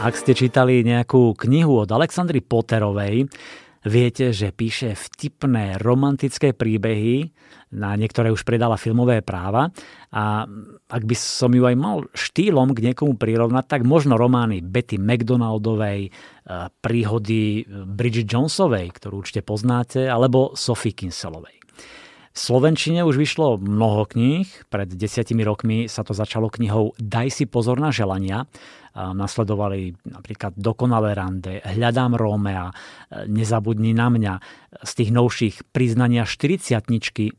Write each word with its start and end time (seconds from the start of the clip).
Ak 0.00 0.16
ste 0.16 0.32
čítali 0.32 0.80
nejakú 0.80 1.36
knihu 1.36 1.84
od 1.84 1.90
Alexandry 1.92 2.40
Potterovej, 2.40 3.28
viete, 3.84 4.32
že 4.32 4.48
píše 4.48 4.96
vtipné 4.96 5.76
romantické 5.76 6.56
príbehy, 6.56 7.28
na 7.76 7.92
niektoré 8.00 8.32
už 8.32 8.48
predala 8.48 8.80
filmové 8.80 9.20
práva 9.20 9.68
a 10.08 10.48
ak 10.88 11.02
by 11.04 11.12
som 11.12 11.52
ju 11.52 11.68
aj 11.68 11.76
mal 11.76 12.08
štýlom 12.16 12.72
k 12.72 12.90
niekomu 12.90 13.20
prirovnať, 13.20 13.64
tak 13.68 13.82
možno 13.84 14.16
romány 14.16 14.64
Betty 14.64 14.96
McDonaldovej, 14.96 16.08
e, 16.08 16.10
príhody 16.80 17.68
Bridget 17.68 18.24
Jonesovej, 18.24 18.96
ktorú 18.96 19.20
určite 19.20 19.44
poznáte, 19.44 20.08
alebo 20.08 20.56
Sophie 20.56 20.96
Kinselovej. 20.96 21.60
V 22.30 22.38
Slovenčine 22.38 23.02
už 23.02 23.18
vyšlo 23.18 23.58
mnoho 23.58 24.06
kníh. 24.06 24.46
Pred 24.70 24.94
desiatimi 24.94 25.42
rokmi 25.42 25.90
sa 25.90 26.06
to 26.06 26.14
začalo 26.14 26.46
knihou 26.46 26.94
Daj 26.94 27.28
si 27.34 27.44
pozor 27.50 27.82
na 27.82 27.90
želania. 27.90 28.46
Nasledovali 28.94 29.94
napríklad 30.02 30.54
Dokonalé 30.58 31.14
rande, 31.14 31.62
Hľadám 31.62 32.18
Rómea, 32.18 32.74
Nezabudni 33.30 33.94
na 33.94 34.10
mňa, 34.10 34.34
z 34.82 34.92
tých 34.94 35.10
novších 35.14 35.56
Priznania 35.70 36.26
40 36.26 36.82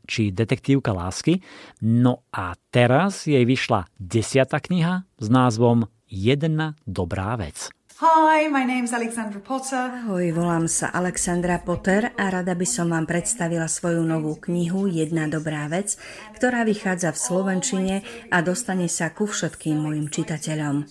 či 0.04 0.22
Detektívka 0.32 0.96
lásky. 0.96 1.44
No 1.84 2.24
a 2.32 2.56
teraz 2.72 3.28
jej 3.28 3.44
vyšla 3.44 3.88
desiata 4.00 4.60
kniha 4.60 5.04
s 5.20 5.26
názvom 5.28 5.88
Jedna 6.08 6.76
dobrá 6.84 7.36
vec. 7.40 7.72
Hi, 8.02 8.50
my 8.50 8.66
name's 8.66 8.90
Alexandra 8.90 9.38
Potter. 9.38 10.02
Ahoj, 10.02 10.34
volám 10.34 10.66
sa 10.66 10.90
Alexandra 10.90 11.62
Potter 11.62 12.10
a 12.18 12.34
rada 12.34 12.50
by 12.58 12.66
som 12.66 12.90
vám 12.90 13.06
predstavila 13.06 13.70
svoju 13.70 14.02
novú 14.02 14.34
knihu 14.42 14.90
Jedna 14.90 15.30
dobrá 15.30 15.70
vec, 15.70 15.94
ktorá 16.34 16.66
vychádza 16.66 17.14
v 17.14 17.22
Slovenčine 17.22 17.96
a 18.26 18.42
dostane 18.42 18.90
sa 18.90 19.14
ku 19.14 19.30
všetkým 19.30 19.78
mojim 19.78 20.10
čitateľom. 20.10 20.82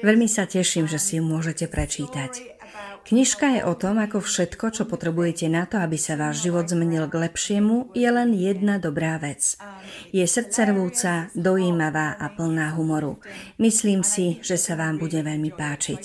Veľmi 0.00 0.24
sa 0.24 0.48
teším, 0.48 0.88
že 0.88 0.96
si 0.96 1.20
ju 1.20 1.24
môžete 1.28 1.68
prečítať. 1.68 2.53
Knižka 3.04 3.46
je 3.52 3.60
o 3.68 3.76
tom, 3.76 4.00
ako 4.00 4.24
všetko, 4.24 4.72
čo 4.72 4.82
potrebujete 4.88 5.44
na 5.52 5.68
to, 5.68 5.76
aby 5.76 6.00
sa 6.00 6.16
váš 6.16 6.40
život 6.40 6.64
zmenil 6.64 7.04
k 7.12 7.28
lepšiemu, 7.28 7.92
je 7.92 8.08
len 8.08 8.32
jedna 8.32 8.80
dobrá 8.80 9.20
vec. 9.20 9.60
Je 10.08 10.24
srdcervúca, 10.24 11.28
dojímavá 11.36 12.16
a 12.16 12.32
plná 12.32 12.72
humoru. 12.72 13.20
Myslím 13.60 14.00
si, 14.00 14.40
že 14.40 14.56
sa 14.56 14.80
vám 14.80 14.96
bude 14.96 15.20
veľmi 15.20 15.52
páčiť. 15.52 16.02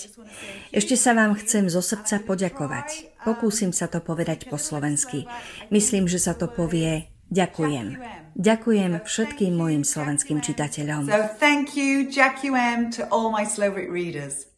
Ešte 0.75 0.99
sa 0.99 1.15
vám 1.15 1.39
chcem 1.39 1.71
zo 1.71 1.79
srdca 1.79 2.19
poďakovať. 2.19 3.15
Pokúsim 3.23 3.71
sa 3.71 3.87
to 3.87 4.03
povedať 4.03 4.51
po 4.51 4.59
slovensky. 4.59 5.23
Myslím, 5.71 6.11
že 6.11 6.19
sa 6.19 6.35
to 6.35 6.51
povie 6.51 7.07
Ďakujem. 7.29 7.87
Ďakujem 8.33 8.91
všetkým 9.05 9.53
mojim 9.53 9.85
slovenským 9.85 10.41
čitateľom. 10.41 11.05
So 11.05 11.29
thank 11.37 11.77
you, 11.77 12.09
Jackie 12.09 12.49
M, 12.49 12.89
to 12.97 13.05
all 13.13 13.29
my 13.29 13.45
Slovak 13.45 13.85
readers. 13.85 14.49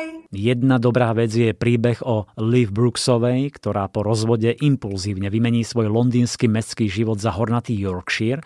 Bye. 0.00 0.20
Jedna 0.30 0.78
dobrá 0.78 1.10
vec 1.10 1.34
je 1.34 1.50
príbeh 1.50 2.06
o 2.06 2.30
Liv 2.38 2.70
Brooksovej, 2.70 3.50
ktorá 3.50 3.90
po 3.90 4.06
rozvode 4.06 4.54
impulzívne 4.62 5.26
vymení 5.26 5.66
svoj 5.66 5.90
londýnsky 5.90 6.46
mestský 6.46 6.86
život 6.86 7.18
za 7.18 7.34
hornatý 7.34 7.74
Yorkshire. 7.74 8.38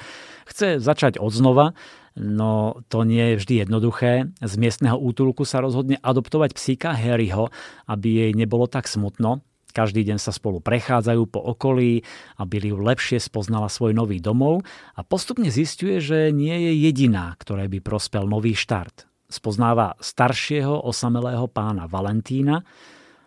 Chce 0.49 0.81
začať 0.81 1.21
odznova, 1.21 1.77
no 2.17 2.81
to 2.89 3.05
nie 3.05 3.37
je 3.37 3.39
vždy 3.39 3.55
jednoduché. 3.69 4.33
Z 4.41 4.55
miestneho 4.57 4.97
útulku 4.97 5.45
sa 5.45 5.61
rozhodne 5.61 6.01
adoptovať 6.01 6.57
psíka 6.57 6.97
Harryho, 6.97 7.53
aby 7.85 8.09
jej 8.09 8.33
nebolo 8.33 8.65
tak 8.65 8.89
smutno. 8.89 9.45
Každý 9.77 10.09
deň 10.09 10.17
sa 10.17 10.33
spolu 10.33 10.65
prechádzajú 10.65 11.23
po 11.29 11.45
okolí, 11.45 12.01
aby 12.41 12.65
Liv 12.65 12.81
lepšie 12.81 13.21
spoznala 13.21 13.69
svoj 13.69 13.93
nový 13.93 14.25
domov 14.25 14.65
a 14.97 15.05
postupne 15.05 15.53
zistuje, 15.53 16.01
že 16.01 16.33
nie 16.33 16.65
je 16.65 16.73
jediná, 16.81 17.37
ktoré 17.37 17.69
by 17.69 17.85
prospel 17.85 18.25
nový 18.25 18.57
štart 18.57 19.05
spoznáva 19.35 19.99
staršieho 19.99 20.87
osamelého 20.87 21.51
pána 21.51 21.91
Valentína, 21.91 22.63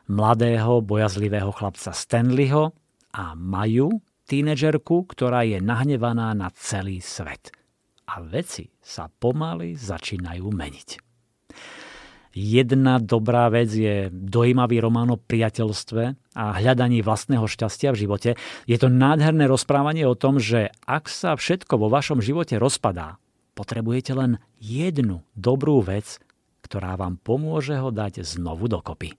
mladého 0.07 0.79
bojazlivého 0.79 1.51
chlapca 1.51 1.91
Stanleyho 1.91 2.71
a 3.11 3.35
Maju, 3.35 3.99
tínedžerku, 4.27 5.03
ktorá 5.11 5.43
je 5.43 5.59
nahnevaná 5.59 6.31
na 6.31 6.47
celý 6.55 7.03
svet. 7.03 7.51
A 8.07 8.23
veci 8.23 8.71
sa 8.79 9.11
pomaly 9.11 9.75
začínajú 9.75 10.47
meniť. 10.47 10.89
Jedna 12.37 13.01
dobrá 13.01 13.49
vec 13.49 13.73
je 13.73 14.13
dojímavý 14.13 14.77
román 14.77 15.09
o 15.09 15.17
priateľstve 15.17 16.03
a 16.37 16.45
hľadaní 16.61 17.01
vlastného 17.01 17.49
šťastia 17.49 17.89
v 17.97 18.05
živote. 18.05 18.29
Je 18.69 18.77
to 18.77 18.93
nádherné 18.93 19.49
rozprávanie 19.49 20.05
o 20.05 20.13
tom, 20.13 20.37
že 20.37 20.69
ak 20.85 21.09
sa 21.09 21.33
všetko 21.33 21.81
vo 21.81 21.89
vašom 21.89 22.21
živote 22.21 22.61
rozpadá, 22.61 23.17
Potrebujete 23.57 24.13
len 24.13 24.37
jednu 24.61 25.25
dobrú 25.33 25.81
vec, 25.81 26.21
ktorá 26.61 26.93
vám 26.93 27.17
pomôže 27.17 27.73
ho 27.73 27.89
dať 27.89 28.21
znovu 28.21 28.69
dokopy. 28.69 29.15